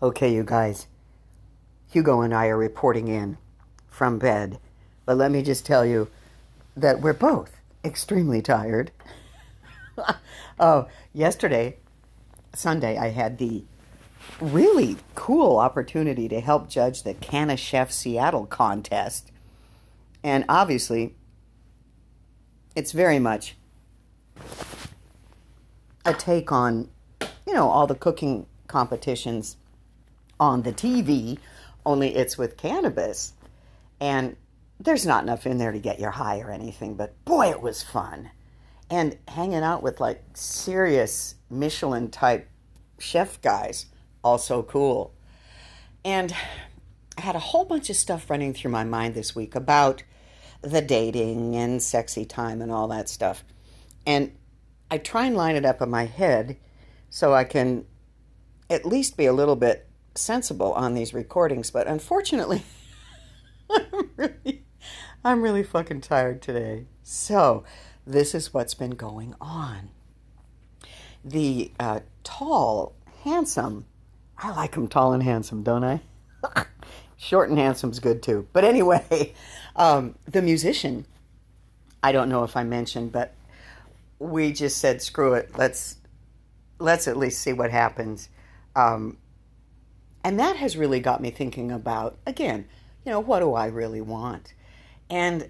[0.00, 0.86] Okay, you guys.
[1.90, 3.36] Hugo and I are reporting in
[3.88, 4.60] from bed.
[5.04, 6.08] But let me just tell you
[6.76, 8.92] that we're both extremely tired.
[10.60, 11.78] oh, yesterday,
[12.54, 13.64] Sunday, I had the
[14.40, 19.32] really cool opportunity to help judge the Canna Chef Seattle contest.
[20.22, 21.16] And obviously,
[22.76, 23.56] it's very much
[26.04, 26.88] a take on,
[27.44, 29.56] you know, all the cooking competitions
[30.40, 31.38] on the TV,
[31.84, 33.32] only it's with cannabis.
[34.00, 34.36] And
[34.80, 37.82] there's not enough in there to get your high or anything, but boy, it was
[37.82, 38.30] fun.
[38.90, 42.48] And hanging out with like serious Michelin type
[42.98, 43.86] chef guys,
[44.22, 45.12] also cool.
[46.04, 46.32] And
[47.16, 50.04] I had a whole bunch of stuff running through my mind this week about
[50.62, 53.44] the dating and sexy time and all that stuff.
[54.06, 54.32] And
[54.90, 56.56] I try and line it up in my head
[57.10, 57.84] so I can
[58.70, 59.87] at least be a little bit
[60.18, 62.62] sensible on these recordings, but unfortunately,
[63.70, 64.64] I'm really,
[65.24, 66.86] I'm really fucking tired today.
[67.02, 67.64] So,
[68.06, 69.90] this is what's been going on.
[71.24, 73.84] The uh, tall, handsome,
[74.38, 76.00] I like him tall and handsome, don't I?
[77.16, 78.46] Short and handsome's good too.
[78.52, 79.34] But anyway,
[79.76, 81.06] um, the musician,
[82.02, 83.34] I don't know if I mentioned, but
[84.18, 85.96] we just said, screw it, let's
[86.78, 88.28] let's at least see what happens.
[88.76, 89.18] Um,
[90.28, 92.66] and that has really got me thinking about, again,
[93.02, 94.52] you know, what do I really want?
[95.08, 95.48] And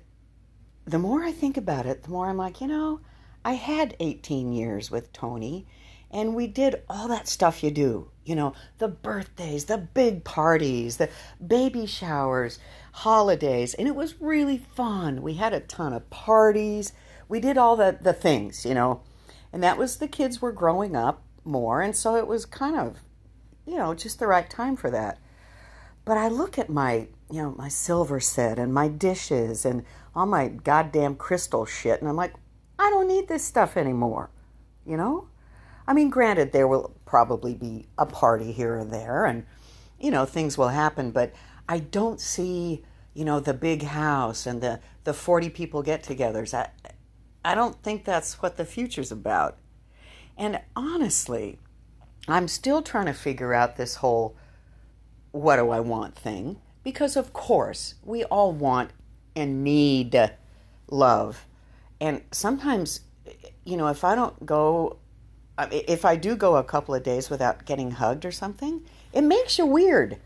[0.85, 3.01] the more I think about it, the more I'm like, you know,
[3.45, 5.67] I had 18 years with Tony,
[6.13, 8.13] and we did all that stuff you do.
[8.25, 11.11] You know, the birthdays, the big parties, the
[11.45, 12.61] baby showers,
[12.93, 15.23] holidays, and it was really fun.
[15.23, 16.93] We had a ton of parties.
[17.29, 19.03] We did all the, the things, you know,
[19.53, 22.99] and that was the kids were growing up more, and so it was kind of
[23.69, 25.19] you know, just the right time for that.
[26.05, 30.27] But I look at my, you know, my silver set and my dishes and all
[30.27, 32.35] my goddamn crystal shit, and I'm like,
[32.79, 34.31] I don't need this stuff anymore,
[34.87, 35.29] you know?
[35.87, 39.45] I mean, granted, there will probably be a party here or there, and,
[40.01, 41.35] you know, things will happen, but
[41.69, 46.55] I don't see, you know, the big house and the, the 40 people get togethers.
[46.55, 46.71] I,
[47.45, 49.59] I don't think that's what the future's about.
[50.39, 51.59] And honestly,
[52.35, 54.37] I'm still trying to figure out this whole
[55.33, 58.91] what do I want thing because, of course, we all want
[59.37, 60.31] and need
[60.91, 61.47] love.
[62.01, 63.01] And sometimes,
[63.65, 64.99] you know, if I don't go,
[65.71, 69.59] if I do go a couple of days without getting hugged or something, it makes
[69.59, 70.19] you weird.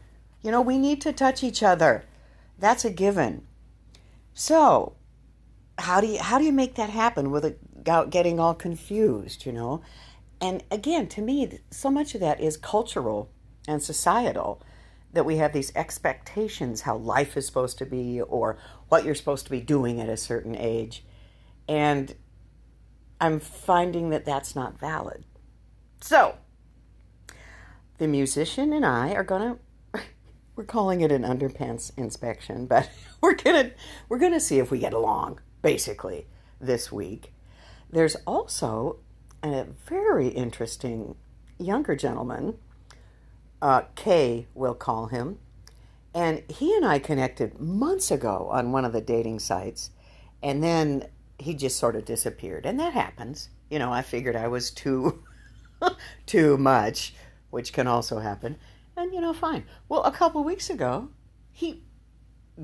[0.42, 2.04] You know, we need to touch each other.
[2.58, 3.46] That's a given.
[4.34, 4.94] So,
[5.78, 9.46] how do you how do you make that happen without getting all confused?
[9.46, 9.82] You know,
[10.42, 13.30] and again, to me, so much of that is cultural
[13.68, 14.60] and societal
[15.12, 18.58] that we have these expectations how life is supposed to be or
[18.88, 21.04] what you're supposed to be doing at a certain age.
[21.68, 22.16] And
[23.20, 25.24] I'm finding that that's not valid.
[26.00, 26.34] So,
[27.98, 29.42] the musician and I are going
[29.94, 30.00] to
[30.56, 33.72] we're calling it an underpants inspection, but we're going to
[34.08, 36.26] we're going to see if we get along basically
[36.60, 37.32] this week.
[37.90, 38.98] There's also
[39.42, 41.16] a very interesting
[41.58, 42.58] younger gentleman,
[43.60, 45.38] uh, Kay, we'll call him.
[46.14, 49.90] And he and I connected months ago on one of the dating sites.
[50.42, 51.08] And then
[51.38, 52.66] he just sort of disappeared.
[52.66, 53.48] And that happens.
[53.70, 55.22] You know, I figured I was too
[56.26, 57.14] too much,
[57.50, 58.56] which can also happen.
[58.96, 59.64] And you know, fine.
[59.88, 61.08] Well, a couple weeks ago,
[61.52, 61.82] he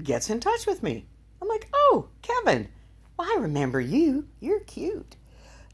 [0.02, 1.06] gets in touch with me.
[1.40, 2.68] I'm like, "Oh, Kevin.
[3.16, 4.28] Well, I remember you.
[4.40, 5.16] You're cute."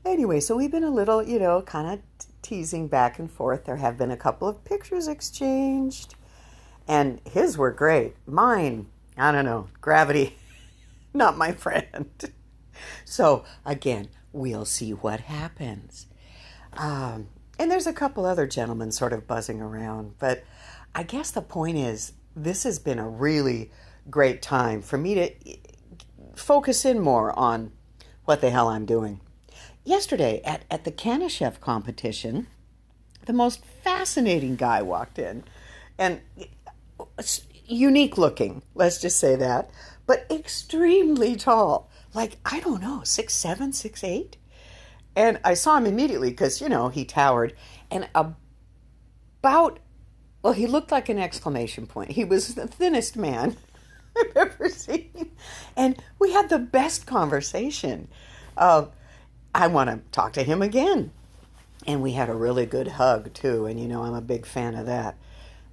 [0.04, 3.64] Anyway, so we've been a little, you know, kind of teasing back and forth.
[3.64, 6.14] There have been a couple of pictures exchanged,
[6.86, 8.14] and his were great.
[8.26, 10.36] Mine, I don't know, gravity,
[11.14, 12.10] not my friend.
[13.04, 16.06] So, again, we'll see what happens.
[16.72, 20.42] Um, and there's a couple other gentlemen sort of buzzing around, but
[20.92, 23.70] I guess the point is this has been a really
[24.10, 25.30] great time for me to
[26.34, 27.70] focus in more on
[28.24, 29.20] what the hell I'm doing
[29.84, 31.28] yesterday at, at the Canna
[31.60, 32.46] competition,
[33.26, 35.44] the most fascinating guy walked in
[35.98, 36.20] and
[37.66, 39.70] unique looking, let's just say that,
[40.06, 41.90] but extremely tall.
[42.12, 44.36] Like, I don't know, six seven, six eight.
[45.16, 47.54] And I saw him immediately because, you know, he towered.
[47.90, 49.78] And about,
[50.42, 52.12] well, he looked like an exclamation point.
[52.12, 53.56] He was the thinnest man
[54.16, 55.32] I've ever seen.
[55.76, 58.08] And we had the best conversation.
[58.56, 58.86] Uh,
[59.54, 61.12] I want to talk to him again.
[61.86, 64.74] And we had a really good hug too, and you know I'm a big fan
[64.74, 65.16] of that.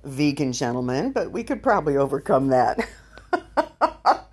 [0.03, 2.87] vegan gentleman, but we could probably overcome that.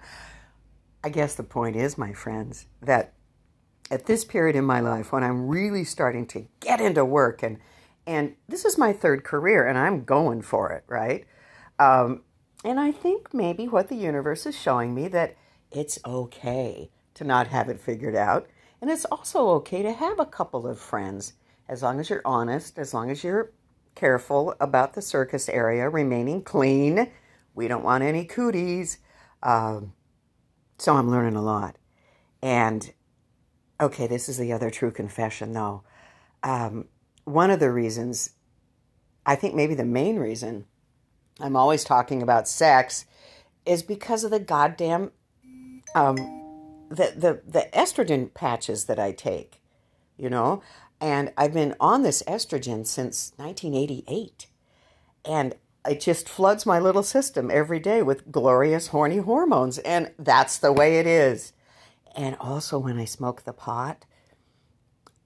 [1.05, 3.13] I guess the point is, my friends, that
[3.91, 7.59] at this period in my life when I'm really starting to get into work and
[8.07, 11.27] and this is my third career and I'm going for it, right?
[11.79, 12.23] Um,
[12.65, 15.37] and I think maybe what the universe is showing me that
[15.71, 18.49] it's okay to not have it figured out.
[18.81, 21.35] And it's also okay to have a couple of friends
[21.69, 23.53] as long as you're honest, as long as you're
[23.95, 27.11] careful about the circus area remaining clean.
[27.55, 28.99] We don't want any cooties.
[29.43, 29.93] Um,
[30.79, 31.77] so I'm learning a lot.
[32.41, 32.93] And
[33.81, 35.83] okay, this is the other true confession though.
[36.43, 36.87] Um,
[37.25, 38.31] one of the reasons,
[39.27, 40.67] I think maybe the main reason
[41.41, 43.05] I'm always talking about sex
[43.67, 45.13] is because of the goddamn
[45.95, 46.17] um,
[46.89, 49.61] the, the the estrogen patches that I take,
[50.17, 50.63] you know,
[51.01, 54.47] and I've been on this estrogen since 1988,
[55.25, 55.55] and
[55.87, 60.73] it just floods my little system every day with glorious horny hormones, and that's the
[60.73, 61.53] way it is.
[62.17, 64.05] And also, when I smoke the pot,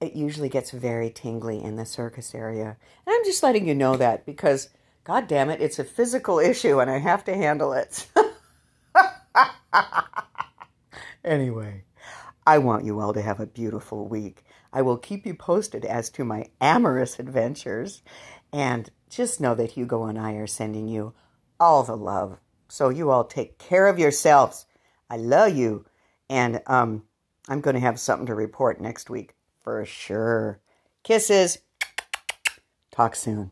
[0.03, 2.77] it usually gets very tingly in the circus area.
[3.05, 4.69] And I'm just letting you know that because,
[5.03, 8.07] god damn it, it's a physical issue and I have to handle it.
[11.23, 11.83] anyway,
[12.45, 14.43] I want you all to have a beautiful week.
[14.71, 18.01] I will keep you posted as to my amorous adventures.
[18.51, 21.13] And just know that Hugo and I are sending you
[21.59, 22.39] all the love.
[22.67, 24.65] So you all take care of yourselves.
[25.09, 25.85] I love you.
[26.29, 27.03] And um,
[27.47, 30.59] I'm going to have something to report next week for sure.
[31.03, 31.59] Kisses.
[32.91, 33.51] Talk soon.